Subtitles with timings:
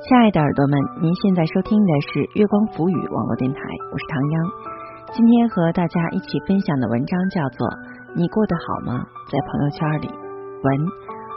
[0.00, 3.60] 亲爱的耳朵们，您现在收听的是月光浮语网络电台，
[3.92, 4.34] 我是唐央。
[5.12, 7.68] 今天和大家一起分享的文章叫做
[8.16, 8.96] 《你过得好吗？》
[9.28, 10.68] 在朋友圈里，文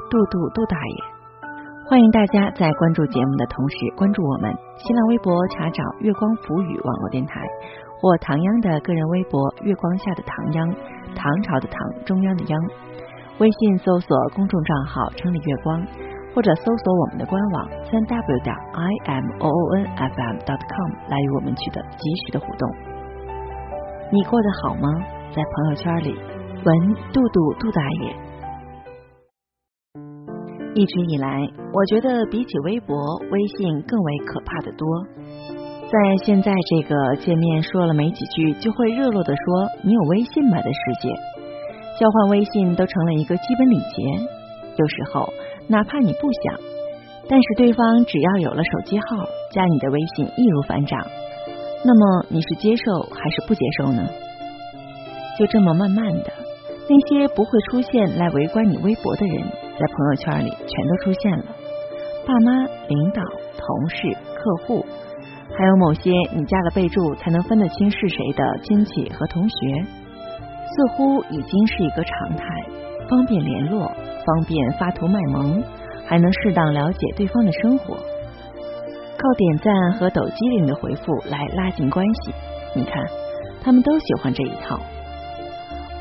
[0.08, 0.96] 杜杜杜大爷。
[1.92, 4.48] 欢迎大家在关注节目的同时关注我们
[4.80, 7.44] 新浪微博，查找“月光浮语网络电台”
[8.00, 10.72] 或唐央的个人微博“月光下的唐央”，
[11.20, 11.76] 唐朝的唐，
[12.06, 12.56] 中央的央。
[13.44, 15.84] 微信搜索公众账号“城里月光”。
[16.34, 22.68] 或者搜索我们的官网三 w 点 i m o o n f m dot com 来与我们取得及时的互动。
[24.12, 24.90] 你过得好吗？
[25.36, 26.16] 在朋友圈里，
[26.64, 28.16] 文杜杜杜大爷。
[30.76, 32.98] 一直以来，我觉得比起微博，
[33.32, 34.88] 微信更为可怕的多。
[35.86, 41.10] 在现在这个见面说了没几句就会热络的说你有微信吗的世界，
[42.00, 44.04] 交换微信都成了一个基本礼节。
[44.78, 45.30] 有时候。
[45.68, 46.60] 哪怕你不想，
[47.30, 49.06] 但是对方只要有了手机号，
[49.52, 51.00] 加你的微信易如反掌。
[51.86, 54.08] 那么你是接受还是不接受呢？
[55.40, 56.32] 就这么慢慢的，
[56.88, 61.46] 那些不会出现来围观你微博的人，在朋友圈里全都出现了。
[62.26, 62.52] 爸妈、
[62.88, 63.22] 领导、
[63.58, 64.86] 同事、客户，
[65.58, 72.46] 还有某些你加了备注才能分得清是谁的亲戚和同学，似乎已经是一个常态，
[73.10, 73.92] 方便联络。
[74.26, 75.64] 方便发图卖萌，
[76.06, 82.34] 还能适当了解对方的生活，靠点赞和抖机灵的回复来拉近关系。
[82.76, 82.94] 你看，
[83.64, 84.80] 他们都喜欢这一套。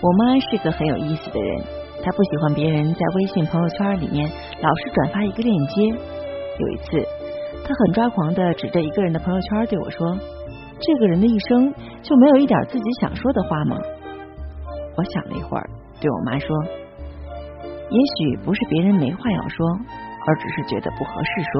[0.00, 1.62] 我妈是个很有意思的人，
[2.02, 4.28] 她不喜欢别人在微信朋友圈里面
[4.60, 5.82] 老是转发一个链接。
[6.58, 7.06] 有一次，
[7.64, 10.18] 她很抓狂的指着一个人的朋友圈对我说
[10.80, 13.76] ：“这个人的一生就没有一点自己想说的话吗？”
[14.96, 15.70] 我想了一会儿，
[16.00, 16.48] 对我妈说。
[17.92, 19.66] 也许不是别人没话要说，
[20.26, 21.52] 而只是觉得不合适说。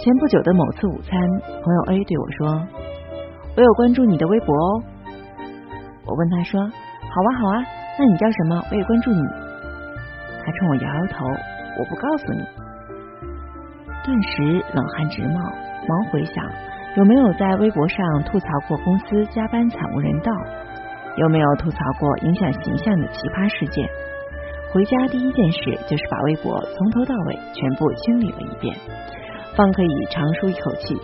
[0.00, 1.16] 前不久的某次午餐，
[1.62, 2.66] 朋友 A 对我说
[3.56, 4.82] ：“我有关注你的微博哦。”
[6.04, 7.62] 我问他说：“好啊，好啊，
[7.98, 8.60] 那你叫什么？
[8.70, 9.22] 我也关注你。”
[10.44, 11.24] 他冲我摇摇头
[11.78, 12.42] ：“我不告诉你。”
[14.04, 15.40] 顿时冷汗直冒，
[15.88, 16.44] 忙回想
[16.96, 20.32] 有没有在微博上吐槽过公司加班惨无人道。
[21.16, 23.88] 有没有吐槽过影响形象的奇葩事件？
[24.72, 28.74] 回家第一件事就是把微博从头到尾全部清理了一遍，
[29.54, 30.96] 方可以长舒一口气。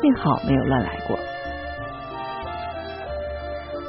[0.00, 1.18] 幸好没有乱来过。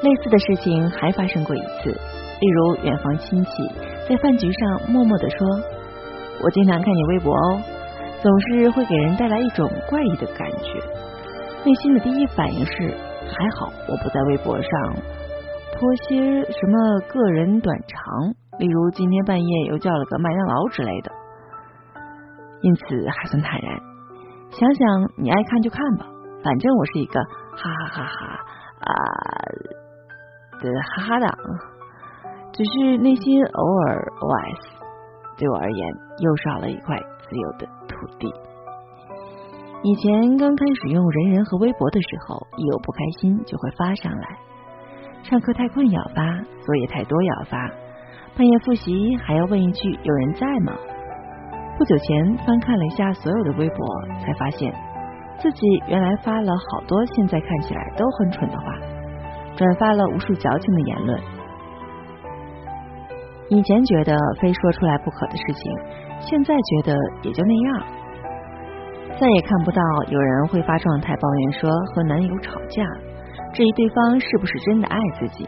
[0.02, 3.52] 类似的事情还发生过一次，例如远房亲戚
[4.08, 5.46] 在饭局上默默的说
[6.42, 7.62] ：“我经常看你微博哦，
[8.24, 10.80] 总是会给人带来一种怪异的感觉。”
[11.66, 12.94] 内心的第一反应是：
[13.28, 14.72] 还好我不在微博上。
[15.80, 21.10] 拖些什么个人短长，例如今天半夜又叫了个麦当劳之类的，
[22.62, 23.80] 因此还算坦然。
[24.52, 26.06] 想想你爱看就看吧，
[26.44, 28.26] 反正我是一个哈哈哈哈
[28.82, 28.92] 啊
[30.60, 31.34] 的哈哈党，
[32.52, 34.60] 只是内心偶尔 OS，
[35.38, 38.30] 对我而言又少了一块自由的土地。
[39.82, 44.49] 以前刚开始用人人和微博的时候，一有不开心就会发上来。
[45.24, 46.24] 上课太困要发，
[46.66, 47.58] 作业太多要发，
[48.36, 50.74] 半夜复习还要问一句有人在吗？
[51.78, 53.78] 不久前翻看了一下所有的微博，
[54.26, 54.74] 才发现
[55.40, 58.64] 自己原来发了好多现在看起来都很蠢的话，
[59.56, 61.22] 转发了无数矫情的言论。
[63.50, 65.72] 以前觉得非说出来不可的事情，
[66.22, 67.84] 现在觉得也就那样。
[69.20, 72.84] 再也看不到有人会发状态抱怨说和男友吵架。
[73.54, 75.48] 质疑对方是不是真的爱自己，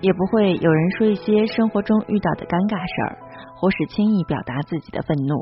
[0.00, 3.18] 也不会有人说一些生活中遇到的尴尬事儿，
[3.56, 5.34] 或是轻易表达自己的愤怒。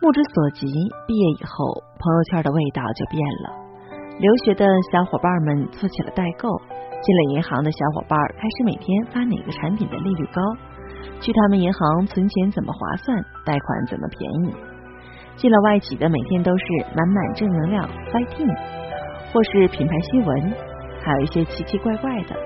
[0.00, 0.66] 目之所及，
[1.08, 3.46] 毕业以后，朋友圈的味道就变了。
[4.20, 6.46] 留学的小伙伴们做起了代购，
[7.02, 10.38] 进了银行的小伙伴开始每天发哪个产品的利率高，
[11.18, 14.54] 去他们银行存钱怎么划算，贷款怎么便宜。
[15.34, 16.64] 进了外企的每天都是
[16.94, 18.77] 满满正能量，fighting。
[19.32, 20.52] 或是品牌新闻，
[21.02, 22.36] 还有一些奇奇怪怪的，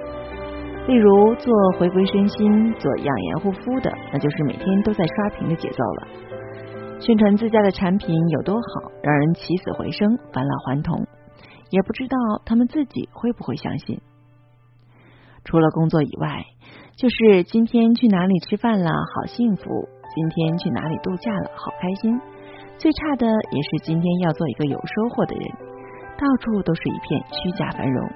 [0.87, 6.09] 例如做回归身心、做养颜护肤的，那就是每天都在刷屏的节奏了。
[7.01, 11.07] 宣传自家的产品有多好，让人起死回生、返老还童，
[11.71, 14.01] 也不知道他们自己会不会相信。
[15.45, 16.45] 除了工作以外，
[16.97, 19.65] 就是今天去哪里吃饭了，好幸福；
[20.15, 22.21] 今天去哪里度假了，好开心。
[22.79, 25.72] 最差的也是今天要做一个有收获的人。
[26.19, 28.11] 到处都是一片虚假繁荣，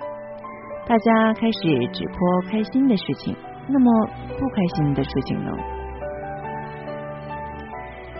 [0.87, 1.59] 大家开始
[1.93, 2.17] 只泼
[2.51, 3.37] 开心的事情，
[3.69, 4.07] 那么
[4.39, 5.51] 不开心的事情呢？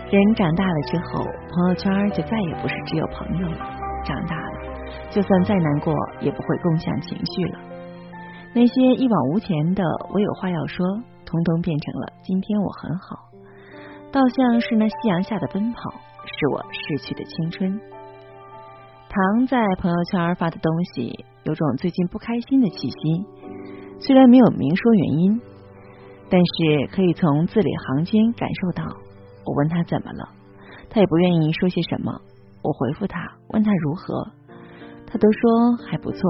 [0.09, 3.57] 人长大了之后，朋友圈就再也不是只有朋友了。
[4.05, 4.59] 长大了，
[5.09, 7.59] 就算再难过，也不会共享情绪了。
[8.53, 9.83] 那些一往无前的
[10.13, 10.85] “我有话要说”，
[11.27, 13.19] 通通变成了“今天我很好”。
[14.11, 15.91] 倒像是那夕阳下的奔跑，
[16.25, 17.79] 是我逝去的青春。
[19.17, 23.25] 常在朋友圈发的东西，有种最近不开心的气息。
[23.99, 25.41] 虽然没有明说原因，
[26.29, 28.83] 但是可以从字里行间感受到。
[29.43, 30.29] 我问他怎么了，
[30.91, 32.13] 他也不愿意说些什么。
[32.61, 33.19] 我回复他，
[33.49, 34.27] 问他如何，
[35.07, 36.21] 他都说还不错。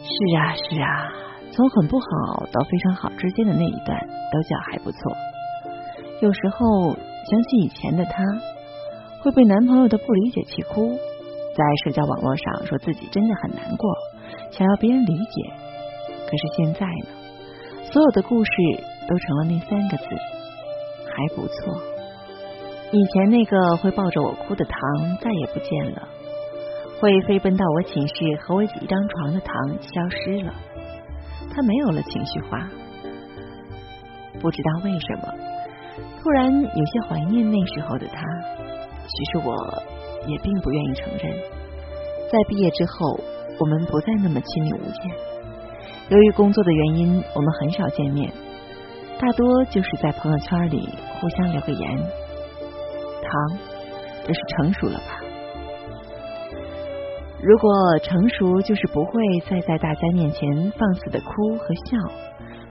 [0.00, 1.12] 是啊，是啊，
[1.52, 4.00] 从很不好到非常好之间的那一段，
[4.32, 4.98] 都叫还不错。
[6.22, 8.24] 有时候想起以前的他，
[9.28, 13.94] 会被男朋友的不理解气哭，在社交网络上说自己真的很难过，
[14.50, 15.52] 想要别人理解。
[16.24, 18.50] 可是现在呢，所有的故事
[19.06, 20.04] 都成了那三个字，
[21.04, 21.78] 还不错。
[22.90, 24.80] 以前那个会抱着我哭的糖
[25.20, 26.08] 再也不见了，
[26.98, 30.54] 会飞奔到我寝室和我挤一张床的糖消失了，
[31.54, 32.66] 他没有了情绪化。
[34.40, 35.34] 不知道为什么，
[36.22, 38.22] 突然有些怀念那时候的他。
[39.08, 39.54] 其实我
[40.26, 41.32] 也并不愿意承认，
[42.30, 43.18] 在毕业之后，
[43.58, 45.10] 我们不再那么亲密无间。
[46.10, 48.30] 由于工作的原因，我们很少见面，
[49.18, 50.88] 大多就是在朋友圈里
[51.20, 51.98] 互相留个言。
[53.22, 53.58] 糖，
[54.26, 55.20] 这是成熟了吧？
[57.42, 59.12] 如果成熟就是不会
[59.48, 61.96] 再在大家面前放肆的哭和笑，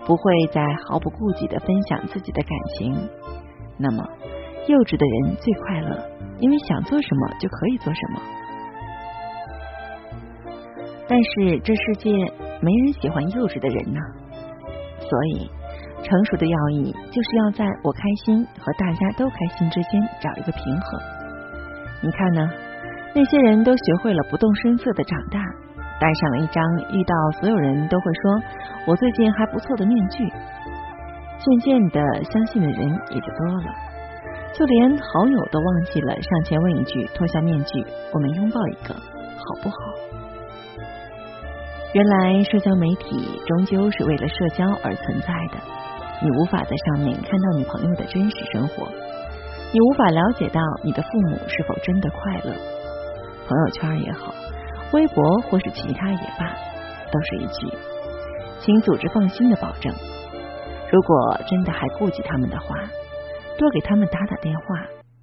[0.06, 3.10] 不会再毫不顾忌的分享自己的感情，
[3.78, 4.04] 那么
[4.68, 6.04] 幼稚的人最快乐，
[6.40, 8.22] 因为想做什么就可以做什么。
[11.08, 12.12] 但是这世界
[12.62, 14.00] 没人喜欢幼稚的人呐，
[15.00, 15.50] 所以。
[16.04, 21.02] 成熟的要义就是要在我开心和大家都开心之间找一个平衡。
[22.04, 22.48] 你看呢？
[23.16, 25.40] 那些人都学会了不动声色的长大，
[26.00, 26.64] 戴上了一张
[26.94, 28.44] 遇到所有人都会说
[28.88, 30.30] “我最近还不错”的面具。
[31.40, 33.74] 渐渐的，相信的人也就多了，
[34.58, 39.76] 就连好友都忘记了上前问一句：“脱下面具，我们拥抱一个，好不好？”
[41.94, 45.60] 原来，社交媒体终究是为了社交而存在的。
[46.24, 48.88] 你无法在上面看到你朋友的真实生活，
[49.72, 52.52] 你无法了解到你的父母是否真的快乐。
[53.48, 54.34] 朋友圈也好，
[54.92, 56.52] 微博或是其他也罢，
[57.12, 57.78] 都是一句
[58.60, 59.94] “请组织放心”的保证。
[60.92, 62.76] 如果真的还顾及他们的话，
[63.58, 64.64] 多给他们打打电话，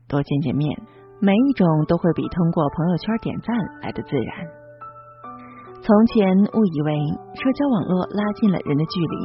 [0.08, 0.76] 多见见面，
[1.20, 4.46] 每一种都会比通过朋友圈点赞来的自然。
[5.80, 6.92] 从前误以为
[7.34, 9.16] 社交网络拉近了人的距离。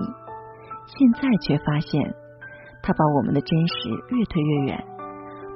[0.89, 2.01] 现在却发现，
[2.81, 4.83] 他把我们的真实越推越远，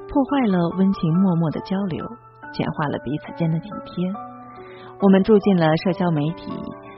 [0.07, 2.05] 破坏了温情脉脉的交流，
[2.53, 4.13] 简化了彼此间的体贴。
[5.01, 6.53] 我们住进了社交媒体，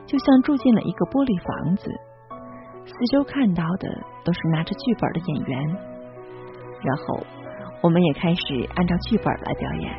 [0.06, 1.90] 就像住进了一个玻璃房子，
[2.86, 3.88] 四周看到的
[4.26, 5.95] 都是拿着剧本的演员，
[6.86, 7.26] 然后
[7.82, 9.92] 我们也开始按照剧本来表演。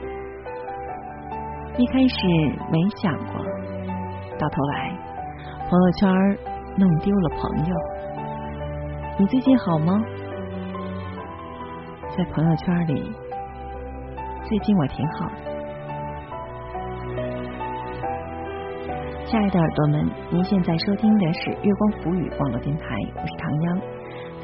[1.76, 2.16] 一开始
[2.70, 3.44] 没想过，
[4.38, 4.96] 到头来
[5.68, 6.38] 朋友圈
[6.78, 7.76] 弄丢了朋友。
[9.18, 10.00] 你最近好吗？
[12.16, 13.12] 在朋友圈里，
[14.44, 15.34] 最近我挺好的。
[19.26, 22.84] 亲爱的耳朵们，您现在收听的是月光浮语网络电台，
[23.16, 23.80] 我是唐央。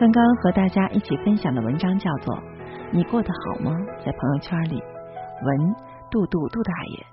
[0.02, 2.34] 刚刚和大家一起分享的文章叫做
[2.90, 3.70] 《你过得好吗？》
[4.04, 4.82] 在朋友圈里，
[5.46, 5.74] 文
[6.10, 7.06] 杜杜杜大爷。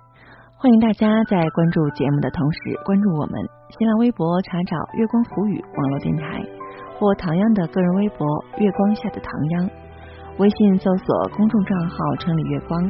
[0.58, 3.38] 欢迎大家在关注节目的同时，关注我们
[3.78, 6.42] 新浪微博，查找月光浮语网络电台。
[6.98, 8.26] 或唐央的个人微博
[8.58, 9.70] “月光下的唐央”，
[10.42, 12.82] 微信搜索公众账号“城里月光”，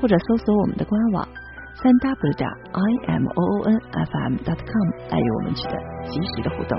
[0.00, 1.26] 或者搜索我们的官网
[1.74, 5.74] 三 w 点 i m o o n f m dot com 来与我们取得
[6.06, 6.78] 及时的互动。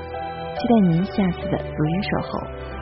[0.62, 2.81] 期待您下次的如约守候。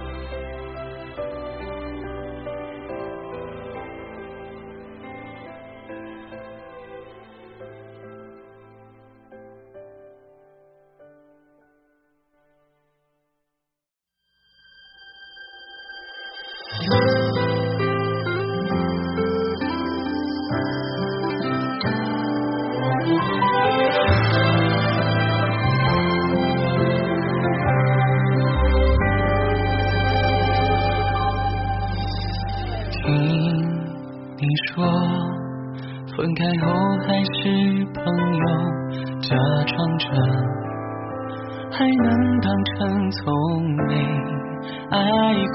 [44.92, 44.98] 爱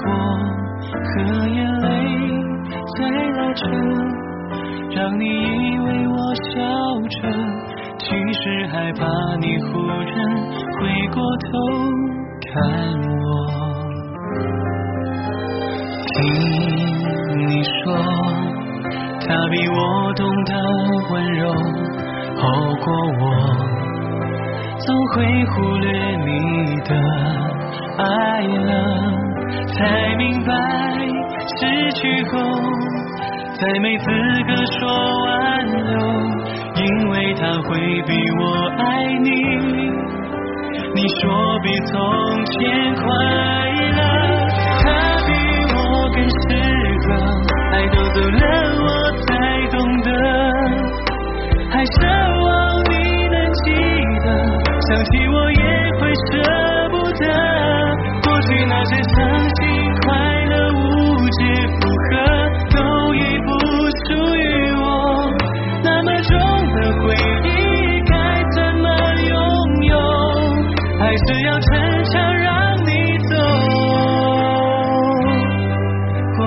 [0.03, 0.05] 过，
[1.03, 1.87] 和眼泪
[2.97, 2.99] 在
[3.35, 3.63] 拉扯，
[4.91, 6.53] 让你以为我笑
[7.09, 7.15] 着，
[7.97, 9.05] 其实害怕
[9.41, 10.07] 你忽然
[10.79, 10.81] 回
[11.13, 11.49] 过头
[12.53, 12.53] 看
[13.19, 13.23] 我。
[16.07, 16.15] 听
[17.37, 17.83] 你说，
[19.19, 20.51] 他比我懂得
[21.11, 21.43] 温柔，
[22.37, 22.43] 好
[22.83, 22.85] 过
[23.19, 23.74] 我。
[25.15, 25.87] 会忽略
[26.25, 26.91] 你的
[27.97, 28.73] 爱了，
[29.73, 30.51] 才明白
[31.55, 32.33] 失去后
[33.53, 34.11] 再没资
[34.45, 34.89] 格说
[35.23, 35.97] 挽留，
[36.83, 38.43] 因为他会比我
[38.77, 39.29] 爱你。
[40.93, 41.95] 你说比从
[42.45, 43.05] 前快
[43.95, 44.01] 乐，
[44.83, 44.85] 他
[45.25, 45.31] 比
[45.73, 45.77] 我
[46.13, 46.43] 更适
[47.07, 47.07] 合，
[47.71, 48.64] 爱都走了
[55.05, 55.61] 起我也
[55.99, 56.31] 会舍
[56.89, 57.23] 不得，
[58.23, 59.15] 过去那些伤
[59.55, 59.61] 心、
[60.01, 60.05] 快
[60.45, 60.83] 乐、无
[61.29, 62.11] 解、复合，
[62.75, 62.77] 都
[63.13, 63.47] 已不
[64.05, 64.39] 属于
[64.81, 64.83] 我。
[65.83, 66.31] 那么重
[66.73, 67.03] 的回
[67.43, 67.49] 忆
[68.07, 68.13] 该
[68.55, 68.85] 怎么
[69.29, 69.33] 拥
[69.85, 69.93] 有？
[70.99, 71.69] 还是要逞
[72.05, 72.49] 强让
[72.85, 72.89] 你
[73.29, 73.31] 走？
[76.37, 76.41] 哦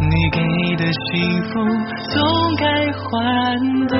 [0.00, 0.38] 你给
[0.76, 1.10] 的幸
[1.44, 1.52] 福
[2.10, 2.14] 总
[2.58, 3.06] 该还
[3.88, 3.94] 的。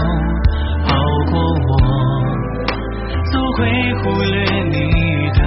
[0.00, 0.96] 好
[1.30, 2.14] 过我。
[3.34, 5.40] 总会忽略你的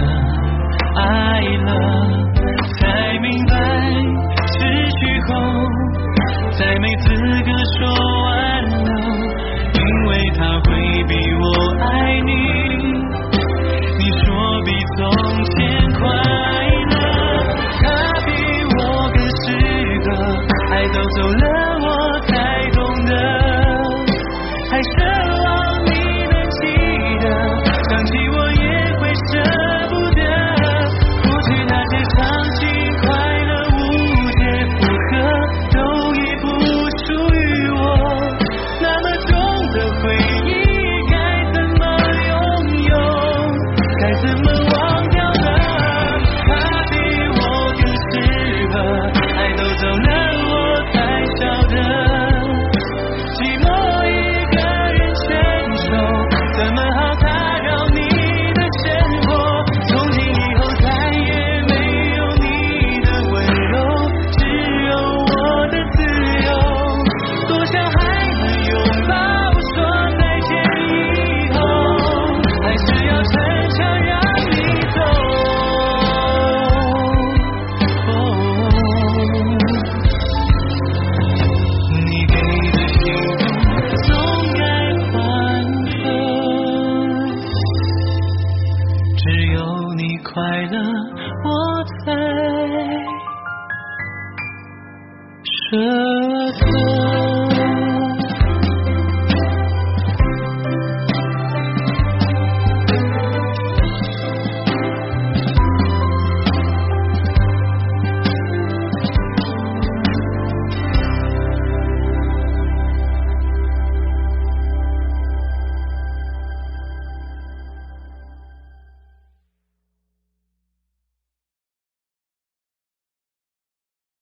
[0.99, 1.71] 爱了
[2.73, 3.53] 才明白
[4.45, 4.57] 失
[4.91, 5.33] 去后
[6.51, 7.07] 再没资
[7.45, 7.87] 格说
[8.23, 8.77] 挽留
[9.73, 11.45] 因为他会比我
[11.79, 12.31] 爱你
[13.97, 14.99] 你说比从
[15.45, 16.01] 前快
[16.91, 16.95] 乐
[17.79, 17.85] 他
[18.25, 18.29] 比
[18.75, 19.45] 我更适
[20.03, 20.07] 合
[20.71, 21.56] 爱走走了。